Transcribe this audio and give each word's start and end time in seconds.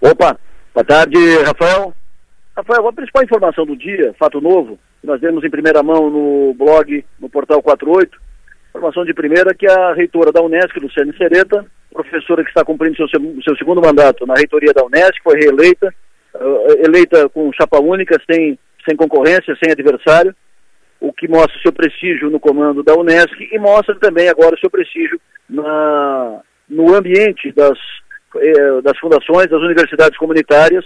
Opa, 0.00 0.38
boa 0.72 0.84
tarde, 0.84 1.18
Rafael. 1.44 1.92
Rafael, 2.56 2.88
a 2.88 2.92
principal 2.92 3.24
informação 3.24 3.66
do 3.66 3.76
dia, 3.76 4.14
fato 4.18 4.40
novo, 4.40 4.78
nós 5.02 5.20
demos 5.20 5.44
em 5.44 5.50
primeira 5.50 5.82
mão 5.82 6.08
no 6.08 6.54
blog, 6.54 7.04
no 7.18 7.28
portal 7.28 7.60
48, 7.60 8.16
informação 8.70 9.04
de 9.04 9.12
primeira 9.12 9.54
que 9.54 9.66
a 9.66 9.92
reitora 9.94 10.30
da 10.30 10.40
Unesco, 10.40 10.80
Luciane 10.80 11.16
Sereta, 11.16 11.66
professora 11.92 12.44
que 12.44 12.48
está 12.48 12.64
cumprindo 12.64 12.96
seu, 12.96 13.08
seu 13.42 13.56
segundo 13.56 13.80
mandato 13.80 14.24
na 14.24 14.34
reitoria 14.34 14.72
da 14.72 14.84
Unesco, 14.84 15.24
foi 15.24 15.38
reeleita, 15.40 15.92
uh, 16.34 16.86
eleita 16.86 17.28
com 17.30 17.52
chapa 17.52 17.80
única, 17.80 18.20
sem, 18.30 18.56
sem 18.88 18.96
concorrência, 18.96 19.56
sem 19.62 19.72
adversário, 19.72 20.34
o 21.00 21.12
que 21.12 21.26
mostra 21.26 21.56
o 21.58 21.62
seu 21.62 21.72
prestígio 21.72 22.30
no 22.30 22.38
comando 22.38 22.84
da 22.84 22.94
Unesco 22.94 23.42
e 23.42 23.58
mostra 23.58 23.96
também 23.96 24.28
agora 24.28 24.54
o 24.54 24.58
seu 24.58 24.70
prestígio 24.70 25.20
na, 25.48 26.40
no 26.68 26.94
ambiente 26.94 27.50
das 27.52 27.78
eh, 28.36 28.82
das 28.82 28.98
fundações, 28.98 29.48
das 29.48 29.60
universidades 29.60 30.18
comunitárias 30.18 30.84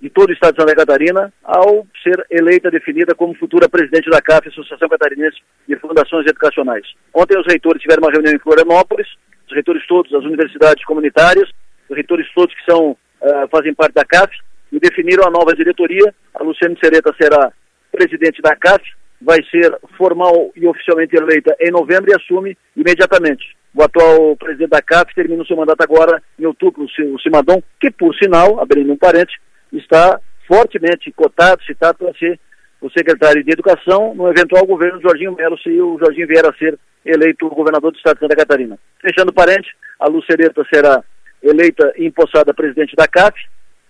de 0.00 0.08
todo 0.08 0.30
o 0.30 0.32
estado 0.32 0.54
de 0.54 0.62
Santa 0.62 0.74
Catarina, 0.74 1.32
ao 1.44 1.86
ser 2.02 2.24
eleita, 2.30 2.70
definida 2.70 3.14
como 3.14 3.34
futura 3.34 3.68
presidente 3.68 4.08
da 4.08 4.22
CAF, 4.22 4.48
Associação 4.48 4.88
Catarinense 4.88 5.36
de 5.68 5.76
Fundações 5.76 6.26
Educacionais. 6.26 6.86
Ontem 7.14 7.38
os 7.38 7.46
reitores 7.46 7.82
tiveram 7.82 8.02
uma 8.02 8.10
reunião 8.10 8.34
em 8.34 8.38
Florianópolis, 8.38 9.06
os 9.46 9.52
reitores 9.52 9.86
todos 9.86 10.10
das 10.10 10.24
universidades 10.24 10.84
comunitárias, 10.84 11.50
os 11.88 11.94
reitores 11.94 12.26
todos 12.34 12.54
que 12.54 12.64
são, 12.70 12.92
uh, 12.92 13.48
fazem 13.50 13.74
parte 13.74 13.94
da 13.94 14.04
CAF, 14.04 14.32
e 14.72 14.78
definiram 14.78 15.26
a 15.26 15.30
nova 15.30 15.54
diretoria. 15.54 16.14
A 16.34 16.42
Luciane 16.42 16.78
Sereta 16.82 17.14
será 17.20 17.52
presidente 17.92 18.40
da 18.40 18.54
CAF, 18.56 18.82
vai 19.20 19.38
ser 19.50 19.76
formal 19.96 20.50
e 20.56 20.66
oficialmente 20.66 21.16
eleita 21.16 21.54
em 21.60 21.70
novembro 21.70 22.10
e 22.10 22.14
assume 22.14 22.56
imediatamente. 22.76 23.44
O 23.74 23.82
atual 23.82 24.36
presidente 24.36 24.70
da 24.70 24.82
CAF 24.82 25.14
termina 25.14 25.42
o 25.42 25.46
seu 25.46 25.56
mandato 25.56 25.82
agora 25.82 26.22
em 26.38 26.46
outubro, 26.46 26.84
o 26.84 27.20
Simadon, 27.20 27.62
que 27.78 27.90
por 27.90 28.14
sinal, 28.16 28.60
abrindo 28.60 28.92
um 28.92 28.96
parente, 28.96 29.38
está 29.72 30.18
fortemente 30.48 31.12
cotado, 31.12 31.62
citado 31.62 31.98
para 31.98 32.12
ser 32.14 32.40
o 32.80 32.90
secretário 32.90 33.44
de 33.44 33.52
Educação 33.52 34.14
no 34.14 34.28
eventual 34.28 34.66
governo 34.66 34.98
do 34.98 35.02
Jorginho 35.02 35.36
Melo, 35.36 35.58
se 35.58 35.68
o 35.80 35.98
Jorginho 35.98 36.26
vier 36.26 36.44
a 36.44 36.52
ser 36.54 36.78
eleito 37.04 37.48
governador 37.48 37.92
do 37.92 37.96
estado 37.96 38.16
de 38.16 38.20
Santa 38.20 38.36
Catarina. 38.36 38.78
Fechando 39.00 39.32
parente, 39.32 39.68
a 39.98 40.08
Lucereta 40.08 40.66
será 40.72 41.04
eleita 41.42 41.92
e 41.96 42.06
empossada 42.06 42.54
presidente 42.54 42.96
da 42.96 43.06
CAF, 43.06 43.38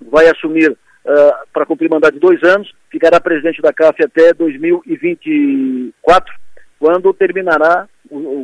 vai 0.01 0.29
assumir 0.29 0.77
uh, 1.05 1.33
para 1.53 1.67
cumprir 1.67 1.91
mandato 1.91 2.15
de 2.15 2.21
dois 2.21 2.43
anos, 2.43 2.73
ficará 2.91 3.21
presidente 3.21 3.63
da 3.63 3.73
CAF 3.73 4.05
até 4.05 4.33
2024, 4.35 6.35
quando 6.79 7.15
terminará 7.15 7.89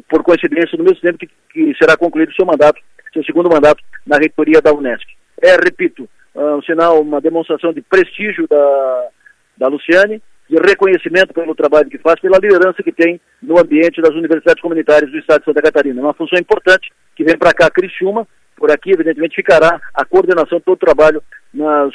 por 0.08 0.22
coincidência, 0.22 0.78
no 0.78 0.84
mesmo 0.84 1.00
tempo 1.00 1.18
que, 1.18 1.28
que 1.50 1.74
será 1.78 1.96
concluído 1.96 2.32
seu 2.34 2.46
mandato, 2.46 2.80
seu 3.12 3.24
segundo 3.24 3.50
mandato 3.50 3.82
na 4.06 4.18
reitoria 4.18 4.60
da 4.60 4.72
Unesco. 4.72 5.10
É, 5.42 5.56
repito, 5.56 6.08
um 6.34 6.62
sinal, 6.62 7.00
uma 7.00 7.20
demonstração 7.20 7.72
de 7.72 7.80
prestígio 7.80 8.46
da, 8.46 9.08
da 9.56 9.68
Luciane, 9.68 10.22
de 10.48 10.56
reconhecimento 10.56 11.34
pelo 11.34 11.54
trabalho 11.54 11.90
que 11.90 11.98
faz, 11.98 12.20
pela 12.20 12.38
liderança 12.38 12.82
que 12.82 12.92
tem 12.92 13.20
no 13.42 13.58
ambiente 13.58 14.00
das 14.00 14.14
universidades 14.14 14.62
comunitárias 14.62 15.10
do 15.10 15.18
Estado 15.18 15.40
de 15.40 15.46
Santa 15.46 15.62
Catarina. 15.62 16.00
É 16.00 16.04
uma 16.04 16.14
função 16.14 16.38
importante 16.38 16.92
que 17.16 17.24
vem 17.24 17.36
para 17.36 17.52
cá, 17.52 17.68
Criciúma, 17.70 18.26
por 18.56 18.70
aqui, 18.70 18.92
evidentemente, 18.92 19.34
ficará 19.34 19.80
a 19.92 20.04
coordenação 20.04 20.58
de 20.58 20.64
todo 20.64 20.74
o 20.74 20.78
trabalho 20.78 21.22
nas, 21.52 21.92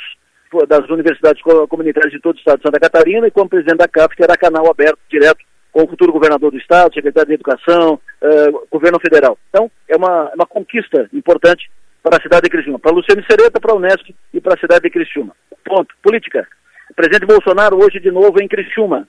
das 0.68 0.90
universidades 0.90 1.42
comunitárias 1.42 2.12
de 2.12 2.20
todo 2.20 2.36
o 2.36 2.40
Estado 2.40 2.58
de 2.58 2.64
Santa 2.64 2.80
Catarina 2.80 3.28
e 3.28 3.32
como 3.32 3.50
presidente 3.50 3.78
da 3.78 3.88
CAP, 3.88 4.16
terá 4.16 4.36
canal 4.36 4.70
aberto, 4.70 5.00
direto, 5.10 5.40
com 5.72 5.84
o 5.84 5.88
futuro 5.88 6.12
governador 6.12 6.52
do 6.52 6.58
Estado, 6.58 6.94
secretário 6.94 7.30
de 7.30 7.36
Educação, 7.36 7.94
uh, 8.22 8.68
governo 8.70 9.00
federal. 9.00 9.38
Então, 9.50 9.72
é 9.88 9.96
uma, 9.96 10.30
é 10.32 10.36
uma 10.36 10.46
conquista 10.46 11.10
importante 11.14 11.72
para 12.04 12.18
a 12.18 12.22
cidade 12.22 12.44
de 12.44 12.50
Criciúma, 12.50 12.80
para 12.80 12.92
Luciano 12.92 13.24
Sereta, 13.30 13.60
para 13.60 13.72
a 13.72 13.76
Unesco 13.76 14.14
e 14.34 14.42
para 14.42 14.56
a 14.56 14.60
cidade 14.60 14.82
de 14.82 14.90
Criciúma. 14.90 15.34
Ponto. 15.64 15.96
Política. 16.02 16.46
O 16.90 16.94
presidente 16.94 17.26
Bolsonaro 17.26 17.78
hoje 17.78 18.00
de 18.00 18.12
novo 18.12 18.42
em 18.42 18.48
Criciúma. 18.48 19.08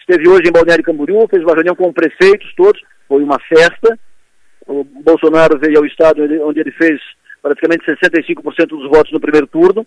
Esteve 0.00 0.28
hoje 0.28 0.48
em 0.48 0.52
Balneário 0.52 0.84
Camboriú, 0.84 1.26
fez 1.28 1.42
uma 1.42 1.54
reunião 1.54 1.74
com 1.74 1.90
prefeitos 1.92 2.52
todos, 2.54 2.82
foi 3.08 3.22
uma 3.22 3.38
festa. 3.40 3.98
O 4.66 4.84
Bolsonaro 4.84 5.58
veio 5.58 5.78
ao 5.78 5.86
estado 5.86 6.22
onde 6.42 6.60
ele 6.60 6.72
fez 6.72 7.00
praticamente 7.40 7.86
65% 7.86 8.66
dos 8.66 8.90
votos 8.90 9.12
no 9.12 9.20
primeiro 9.20 9.46
turno 9.46 9.86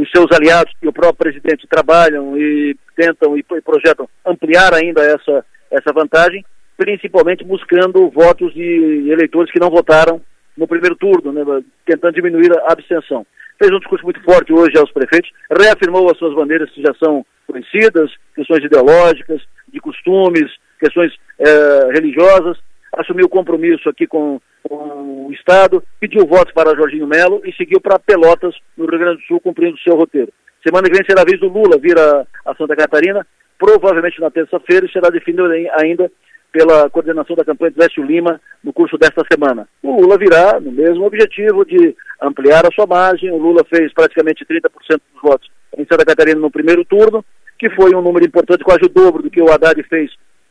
os 0.00 0.10
seus 0.10 0.26
aliados 0.32 0.72
e 0.82 0.88
o 0.88 0.92
próprio 0.92 1.32
presidente 1.32 1.66
trabalham 1.66 2.38
e 2.38 2.76
tentam 2.96 3.36
e 3.36 3.42
projetam 3.42 4.08
ampliar 4.24 4.72
ainda 4.72 5.02
essa, 5.02 5.44
essa 5.70 5.92
vantagem, 5.92 6.44
principalmente 6.76 7.44
buscando 7.44 8.08
votos 8.10 8.54
de 8.54 9.10
eleitores 9.10 9.50
que 9.50 9.60
não 9.60 9.70
votaram 9.70 10.20
no 10.56 10.66
primeiro 10.66 10.96
turno, 10.96 11.32
né, 11.32 11.42
tentando 11.84 12.14
diminuir 12.14 12.52
a 12.52 12.72
abstenção. 12.72 13.26
Fez 13.58 13.72
um 13.72 13.78
discurso 13.78 14.04
muito 14.04 14.22
forte 14.22 14.52
hoje 14.52 14.78
aos 14.78 14.90
prefeitos, 14.92 15.30
reafirmou 15.50 16.10
as 16.10 16.18
suas 16.18 16.34
bandeiras 16.34 16.70
que 16.70 16.82
já 16.82 16.94
são 17.02 17.26
conhecidas, 17.46 18.10
questões 18.34 18.64
ideológicas, 18.64 19.42
de 19.72 19.80
costumes, 19.80 20.48
questões 20.78 21.12
eh, 21.38 21.90
religiosas, 21.92 22.56
assumiu 22.96 23.26
o 23.26 23.30
compromisso 23.30 23.88
aqui 23.88 24.06
com, 24.06 24.40
com, 24.62 25.26
o 25.26 25.32
Estado, 25.32 25.82
pediu 26.00 26.26
votos 26.26 26.52
para 26.52 26.74
Jorginho 26.74 27.06
Melo 27.06 27.40
e 27.44 27.52
seguiu 27.54 27.80
para 27.80 27.98
Pelotas, 27.98 28.54
no 28.76 28.86
Rio 28.86 28.98
Grande 28.98 29.20
do 29.20 29.26
Sul, 29.26 29.40
cumprindo 29.40 29.76
o 29.76 29.80
seu 29.80 29.96
roteiro. 29.96 30.32
Semana 30.66 30.88
que 30.88 30.96
vem 30.96 31.06
será 31.06 31.22
a 31.22 31.24
vez 31.24 31.38
do 31.38 31.48
Lula 31.48 31.78
vir 31.78 31.98
a, 31.98 32.26
a 32.46 32.54
Santa 32.54 32.74
Catarina, 32.74 33.26
provavelmente 33.58 34.20
na 34.20 34.30
terça-feira, 34.30 34.86
e 34.86 34.92
será 34.92 35.08
definido 35.10 35.44
ainda 35.80 36.10
pela 36.50 36.88
coordenação 36.90 37.36
da 37.36 37.44
campanha 37.44 37.70
de 37.70 37.78
Lécio 37.78 38.02
Lima 38.02 38.40
no 38.64 38.72
curso 38.72 38.96
desta 38.96 39.22
semana. 39.30 39.68
O 39.82 40.00
Lula 40.00 40.16
virá 40.16 40.58
no 40.58 40.72
mesmo 40.72 41.04
objetivo 41.04 41.64
de 41.64 41.94
ampliar 42.20 42.66
a 42.66 42.74
sua 42.74 42.86
margem. 42.86 43.30
O 43.30 43.36
Lula 43.36 43.64
fez 43.64 43.92
praticamente 43.92 44.44
30% 44.44 44.70
dos 44.88 45.22
votos 45.22 45.48
em 45.76 45.86
Santa 45.90 46.04
Catarina 46.04 46.40
no 46.40 46.50
primeiro 46.50 46.84
turno, 46.84 47.24
que 47.58 47.68
foi 47.70 47.94
um 47.94 48.00
número 48.00 48.24
importante, 48.24 48.64
quase 48.64 48.84
o 48.84 48.88
dobro 48.88 49.22
do 49.22 49.30
que 49.30 49.42
o 49.42 49.50
Haddad 49.52 49.82
fez 49.84 50.10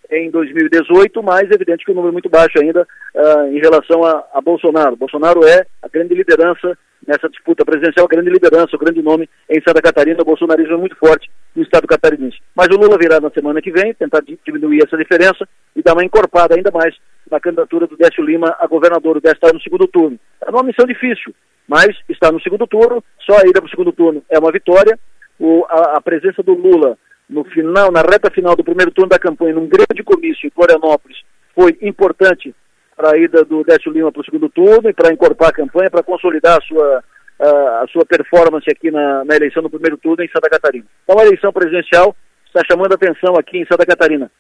em 0.10 0.30
2018, 0.30 1.22
mas 1.22 1.50
é 1.50 1.56
evidente 1.56 1.84
que 1.84 1.92
o 1.92 1.94
um 1.94 1.96
número 1.96 2.12
é 2.12 2.14
muito 2.14 2.30
baixo 2.30 2.60
ainda 2.60 2.88
uh, 3.16 3.48
em 3.48 3.60
relação 3.60 4.04
a, 4.04 4.24
a, 4.34 4.42
Bolsonaro. 4.42 4.96
Bolsonaro 4.96 5.46
é 5.46 5.66
a 5.82 5.88
grande 5.88 6.14
liderança 6.14 6.78
nessa 7.06 7.30
disputa 7.30 7.64
presidencial, 7.64 8.06
a 8.06 8.10
grande 8.10 8.30
liderança, 8.30 8.76
o 8.76 8.80
grande 8.80 9.02
nome 9.02 9.30
em 9.50 9.62
Santa 9.62 9.82
Catarina. 9.82 10.22
O 10.22 10.26
bolsonarismo 10.26 10.74
é 10.74 10.78
muito 10.78 10.96
forte 10.96 11.30
no 11.56 11.64
estado 11.64 11.88
catarinense. 11.88 12.38
Mas 12.56 12.68
o 12.68 12.78
Lula 12.78 12.98
virá 12.98 13.20
na 13.20 13.30
semana 13.30 13.62
que 13.62 13.72
vem, 13.72 13.94
tentar 13.94 14.22
diminuir 14.46 14.84
essa 14.84 14.98
diferença 14.98 15.48
e 15.76 15.82
dar 15.82 15.94
uma 15.94 16.04
encorpada 16.04 16.56
ainda 16.56 16.72
mais 16.72 16.96
na 17.30 17.40
candidatura 17.40 17.88
do 17.88 17.98
Décio 17.98 18.24
Lima 18.24 18.56
a 18.60 18.68
governador. 18.68 19.18
O 19.18 19.22
Décio 19.22 19.36
está 19.36 19.54
no 19.54 19.62
segundo 19.62 19.88
turno. 19.88 20.20
É 20.46 20.50
uma 20.50 20.64
missão 20.64 20.86
difícil, 20.86 21.34
mas 21.68 21.90
está 22.10 22.32
no 22.32 22.42
segundo 22.42 22.66
turno, 22.68 23.04
só 23.20 23.38
a 23.38 23.48
ida 23.48 23.62
para 23.62 23.68
o 23.68 23.70
segundo 23.70 23.92
turno 23.92 24.24
é 24.30 24.40
uma 24.40 24.52
vitória. 24.52 24.98
O, 25.40 25.66
a, 25.70 25.98
a 25.98 26.02
presença 26.02 26.42
do 26.42 26.54
Lula 26.54 26.98
no 27.30 27.44
final, 27.46 27.92
na 27.92 28.02
reta 28.02 28.32
final 28.32 28.56
do 28.56 28.64
primeiro 28.64 28.92
turno 28.92 29.10
da 29.10 29.20
campanha, 29.20 29.54
num 29.54 29.68
grande 29.68 30.04
comício 30.04 30.48
em 30.48 30.52
Florianópolis, 30.52 31.18
foi 31.54 31.78
importante 31.82 32.56
para 32.96 33.12
a 33.12 33.18
ida 33.18 33.44
do 33.44 33.64
Décio 33.64 33.92
Lima 33.92 34.12
para 34.12 34.22
o 34.22 34.26
segundo 34.26 34.50
turno 34.50 34.90
e 34.90 34.94
para 34.94 35.12
encorpar 35.12 35.50
a 35.50 35.54
campanha, 35.54 35.92
para 35.92 36.04
consolidar 36.04 36.58
a 36.58 36.62
sua, 36.62 37.04
a, 37.40 37.50
a, 37.84 37.86
sua 37.92 38.06
performance 38.06 38.66
aqui 38.70 38.90
na, 38.90 39.26
na 39.26 39.36
eleição 39.36 39.62
do 39.62 39.70
primeiro 39.70 39.98
turno 39.98 40.24
em 40.24 40.30
Santa 40.30 40.50
Catarina. 40.50 40.86
Então 41.04 41.20
a 41.20 41.26
eleição 41.26 41.52
presidencial 41.52 42.16
está 42.48 42.62
chamando 42.70 42.94
atenção 42.94 43.36
aqui 43.36 43.60
em 43.60 43.66
Santa 43.66 43.86
Catarina. 43.86 44.32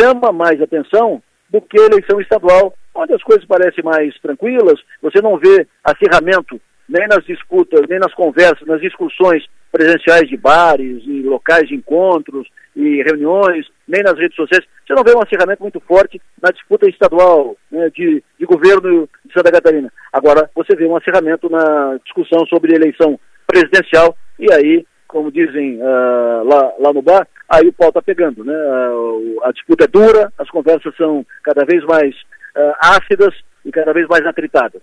Chama 0.00 0.32
mais 0.32 0.60
atenção 0.62 1.22
do 1.50 1.60
que 1.60 1.78
a 1.78 1.86
eleição 1.86 2.20
estadual, 2.20 2.74
onde 2.94 3.12
as 3.12 3.22
coisas 3.22 3.44
parecem 3.44 3.84
mais 3.84 4.18
tranquilas, 4.20 4.80
você 5.02 5.20
não 5.20 5.38
vê 5.38 5.66
acirramento 5.84 6.60
nem 6.88 7.06
nas 7.08 7.24
disputas, 7.24 7.82
nem 7.88 7.98
nas 7.98 8.14
conversas, 8.14 8.66
nas 8.66 8.80
discussões 8.80 9.44
presenciais 9.72 10.28
de 10.28 10.36
bares 10.36 11.02
e 11.04 11.22
locais 11.22 11.68
de 11.68 11.74
encontros 11.74 12.48
e 12.74 13.02
reuniões, 13.02 13.66
nem 13.86 14.02
nas 14.02 14.18
redes 14.18 14.36
sociais. 14.36 14.64
Você 14.86 14.94
não 14.94 15.02
vê 15.02 15.14
um 15.14 15.22
acirramento 15.22 15.62
muito 15.62 15.80
forte 15.80 16.20
na 16.42 16.50
disputa 16.50 16.88
estadual 16.88 17.56
né, 17.70 17.90
de, 17.90 18.22
de 18.38 18.46
governo 18.46 19.08
de 19.24 19.32
Santa 19.32 19.52
Catarina. 19.52 19.92
Agora, 20.12 20.48
você 20.54 20.74
vê 20.76 20.86
um 20.86 20.96
acirramento 20.96 21.50
na 21.50 21.98
discussão 22.04 22.46
sobre 22.46 22.74
eleição 22.74 23.18
presidencial 23.46 24.16
e 24.38 24.52
aí, 24.52 24.86
como 25.08 25.32
dizem 25.32 25.78
uh, 25.80 26.44
lá, 26.44 26.72
lá 26.78 26.92
no 26.92 27.02
bar, 27.02 27.26
aí 27.48 27.68
o 27.68 27.72
pau 27.72 27.88
está 27.88 28.02
pegando. 28.02 28.44
Né? 28.44 28.54
Uh, 28.54 29.40
a 29.44 29.52
disputa 29.52 29.84
é 29.84 29.88
dura, 29.88 30.32
as 30.38 30.48
conversas 30.50 30.94
são 30.96 31.24
cada 31.42 31.64
vez 31.64 31.84
mais 31.84 32.14
uh, 32.14 32.74
ácidas 32.80 33.34
e 33.64 33.70
cada 33.70 33.92
vez 33.92 34.06
mais 34.08 34.24
atritadas. 34.26 34.82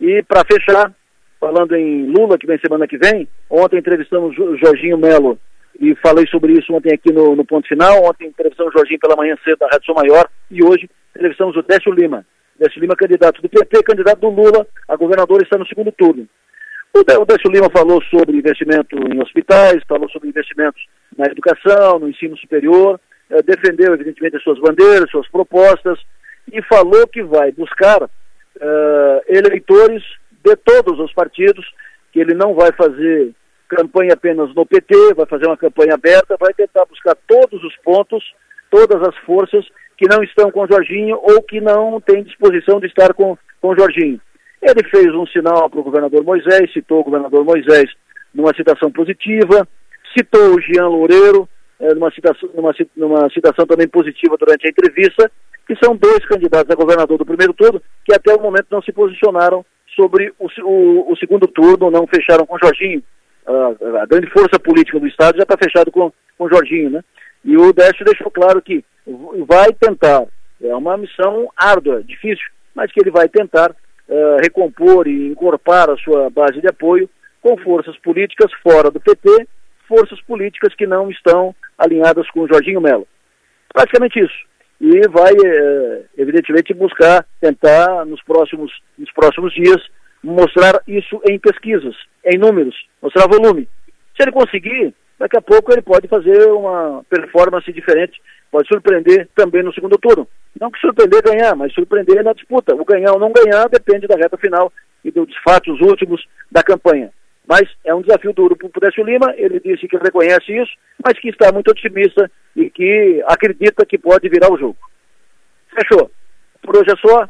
E 0.00 0.22
para 0.22 0.44
fechar, 0.50 0.92
falando 1.40 1.74
em 1.74 2.06
Lula, 2.06 2.38
que 2.38 2.46
vem 2.46 2.58
semana 2.58 2.86
que 2.86 2.98
vem. 2.98 3.26
Ontem 3.48 3.78
entrevistamos 3.78 4.36
o 4.38 4.56
Jorginho 4.56 4.98
Melo 4.98 5.38
e 5.80 5.94
falei 5.96 6.26
sobre 6.26 6.52
isso 6.52 6.72
ontem 6.74 6.92
aqui 6.92 7.10
no, 7.10 7.34
no 7.34 7.44
ponto 7.44 7.66
final. 7.66 8.04
Ontem 8.04 8.28
entrevistamos 8.28 8.74
o 8.74 8.78
Jorginho 8.78 9.00
pela 9.00 9.16
manhã 9.16 9.34
cedo 9.42 9.58
da 9.58 9.68
Rádio 9.68 9.86
São 9.86 9.94
Maior 9.94 10.28
e 10.50 10.62
hoje 10.62 10.88
entrevistamos 11.16 11.56
o 11.56 11.62
Décio 11.62 11.92
Lima. 11.92 12.24
Décio 12.58 12.78
Lima, 12.78 12.94
candidato 12.94 13.40
do 13.40 13.48
PT, 13.48 13.82
candidato 13.82 14.20
do 14.20 14.28
Lula 14.28 14.66
a 14.86 14.94
governador, 14.94 15.42
está 15.42 15.56
no 15.56 15.66
segundo 15.66 15.90
turno. 15.90 16.28
O 16.92 17.24
Décio 17.24 17.50
Lima 17.50 17.70
falou 17.70 18.02
sobre 18.10 18.36
investimento 18.36 18.96
em 18.96 19.22
hospitais, 19.22 19.82
falou 19.88 20.10
sobre 20.10 20.28
investimentos 20.28 20.84
na 21.16 21.26
educação, 21.26 21.98
no 21.98 22.08
ensino 22.08 22.36
superior, 22.36 23.00
eh, 23.30 23.42
defendeu, 23.42 23.94
evidentemente, 23.94 24.36
as 24.36 24.42
suas 24.42 24.58
bandeiras, 24.58 25.10
suas 25.10 25.28
propostas, 25.28 25.98
e 26.52 26.60
falou 26.62 27.06
que 27.06 27.22
vai 27.22 27.52
buscar 27.52 28.10
eh, 28.60 29.24
eleitores 29.28 30.02
de 30.44 30.56
todos 30.56 30.98
os 30.98 31.12
partidos 31.12 31.64
que 32.12 32.20
ele 32.20 32.34
não 32.34 32.54
vai 32.54 32.72
fazer 32.72 33.32
campanha 33.68 34.14
apenas 34.14 34.52
no 34.54 34.66
PT, 34.66 35.14
vai 35.14 35.26
fazer 35.26 35.46
uma 35.46 35.56
campanha 35.56 35.94
aberta, 35.94 36.36
vai 36.38 36.52
tentar 36.52 36.84
buscar 36.86 37.16
todos 37.26 37.62
os 37.62 37.76
pontos, 37.84 38.24
todas 38.70 39.00
as 39.06 39.16
forças 39.18 39.64
que 39.96 40.08
não 40.08 40.22
estão 40.22 40.50
com 40.50 40.66
Jorginho 40.66 41.18
ou 41.22 41.42
que 41.42 41.60
não 41.60 42.00
têm 42.00 42.24
disposição 42.24 42.80
de 42.80 42.86
estar 42.86 43.14
com, 43.14 43.36
com 43.60 43.76
Jorginho. 43.76 44.20
Ele 44.60 44.88
fez 44.90 45.14
um 45.14 45.26
sinal 45.26 45.70
para 45.70 45.80
o 45.80 45.84
governador 45.84 46.24
Moisés, 46.24 46.72
citou 46.72 47.00
o 47.00 47.04
governador 47.04 47.44
Moisés 47.44 47.90
numa 48.34 48.54
citação 48.54 48.90
positiva, 48.90 49.66
citou 50.16 50.56
o 50.56 50.60
Jean 50.60 50.88
Loureiro, 50.88 51.48
é, 51.78 51.94
numa, 51.94 52.10
citação, 52.10 52.48
numa, 52.54 52.74
numa 52.96 53.30
citação 53.30 53.66
também 53.66 53.88
positiva 53.88 54.36
durante 54.36 54.66
a 54.66 54.70
entrevista, 54.70 55.30
que 55.66 55.76
são 55.82 55.96
dois 55.96 56.24
candidatos 56.26 56.70
a 56.70 56.74
governador 56.74 57.16
do 57.16 57.24
primeiro 57.24 57.54
turno 57.54 57.80
que 58.04 58.14
até 58.14 58.34
o 58.34 58.40
momento 58.40 58.66
não 58.70 58.82
se 58.82 58.92
posicionaram 58.92 59.64
sobre 60.00 60.32
o, 60.38 60.46
o, 60.62 61.12
o 61.12 61.16
segundo 61.16 61.46
turno, 61.46 61.90
não 61.90 62.06
fecharam 62.06 62.46
com 62.46 62.54
o 62.54 62.58
Jorginho. 62.58 63.02
A, 63.46 64.02
a 64.02 64.06
grande 64.06 64.30
força 64.30 64.58
política 64.58 64.98
do 64.98 65.06
Estado 65.06 65.36
já 65.36 65.42
está 65.42 65.56
fechado 65.58 65.90
com, 65.90 66.10
com 66.38 66.44
o 66.44 66.48
Jorginho, 66.48 66.90
né? 66.90 67.04
E 67.44 67.56
o 67.56 67.72
Décio 67.72 68.04
deixou 68.04 68.30
claro 68.30 68.62
que 68.62 68.84
vai 69.46 69.72
tentar, 69.72 70.24
é 70.62 70.74
uma 70.74 70.96
missão 70.96 71.48
árdua, 71.56 72.02
difícil, 72.02 72.44
mas 72.74 72.92
que 72.92 73.00
ele 73.00 73.10
vai 73.10 73.28
tentar 73.28 73.70
uh, 73.70 74.36
recompor 74.40 75.06
e 75.06 75.28
incorporar 75.28 75.90
a 75.90 75.96
sua 75.96 76.30
base 76.30 76.60
de 76.60 76.68
apoio 76.68 77.08
com 77.42 77.56
forças 77.58 77.96
políticas 77.98 78.52
fora 78.62 78.90
do 78.90 79.00
PT, 79.00 79.46
forças 79.88 80.20
políticas 80.22 80.74
que 80.74 80.86
não 80.86 81.10
estão 81.10 81.54
alinhadas 81.78 82.30
com 82.30 82.40
o 82.40 82.48
Jorginho 82.48 82.80
Melo. 82.80 83.08
Praticamente 83.72 84.20
isso. 84.20 84.50
E 84.80 85.08
vai, 85.08 85.32
uh, 85.32 86.04
evidentemente, 86.16 86.72
buscar, 86.72 87.26
tentar, 87.40 88.04
nos 88.06 88.22
próximos, 88.22 88.72
nos 88.98 89.10
próximos 89.12 89.52
dias, 89.52 89.80
mostrar 90.22 90.80
isso 90.88 91.20
em 91.28 91.38
pesquisas, 91.38 91.94
em 92.24 92.38
números, 92.38 92.74
mostrar 93.02 93.28
volume. 93.28 93.68
Se 94.16 94.22
ele 94.22 94.32
conseguir, 94.32 94.94
daqui 95.18 95.36
a 95.36 95.42
pouco 95.42 95.72
ele 95.72 95.82
pode 95.82 96.08
fazer 96.08 96.50
uma 96.50 97.04
performance 97.08 97.70
diferente, 97.72 98.20
pode 98.50 98.68
surpreender 98.68 99.28
também 99.34 99.62
no 99.62 99.72
segundo 99.72 99.98
turno. 99.98 100.26
Não 100.58 100.70
que 100.70 100.80
surpreender 100.80 101.22
ganhar, 101.22 101.54
mas 101.54 101.72
surpreender 101.72 102.24
na 102.24 102.32
disputa. 102.32 102.74
O 102.74 102.84
ganhar 102.84 103.12
ou 103.12 103.18
não 103.18 103.32
ganhar 103.32 103.68
depende 103.68 104.06
da 104.06 104.16
reta 104.16 104.36
final 104.36 104.72
e 105.04 105.10
dos 105.10 105.36
fatos 105.44 105.80
últimos 105.80 106.26
da 106.50 106.62
campanha. 106.62 107.10
Mas 107.50 107.68
é 107.84 107.92
um 107.92 108.00
desafio 108.00 108.32
duro 108.32 108.54
para 108.54 108.68
o 108.68 108.80
Décio 108.80 109.04
Lima, 109.04 109.34
ele 109.36 109.58
disse 109.58 109.88
que 109.88 109.96
reconhece 109.96 110.56
isso, 110.56 110.70
mas 111.04 111.18
que 111.18 111.30
está 111.30 111.50
muito 111.50 111.68
otimista 111.68 112.30
e 112.54 112.70
que 112.70 113.20
acredita 113.26 113.84
que 113.84 113.98
pode 113.98 114.28
virar 114.28 114.52
o 114.52 114.56
jogo. 114.56 114.78
Fechou. 115.74 116.08
Por 116.62 116.76
hoje 116.76 116.92
é 116.92 117.08
só. 117.08 117.28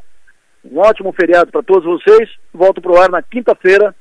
Um 0.63 0.79
ótimo 0.79 1.11
feriado 1.15 1.51
para 1.51 1.63
todos 1.63 1.85
vocês. 1.85 2.29
Volto 2.53 2.83
para 2.83 2.93
o 2.93 3.01
ar 3.01 3.09
na 3.09 3.23
quinta-feira, 3.23 3.97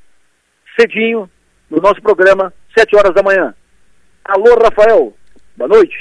cedinho, 0.77 1.29
no 1.69 1.81
nosso 1.81 2.01
programa, 2.01 2.53
sete 2.77 2.97
horas 2.97 3.13
da 3.13 3.23
manhã. 3.23 3.55
Alô, 4.25 4.55
Rafael. 4.61 5.13
Boa 5.55 5.69
noite. 5.69 5.95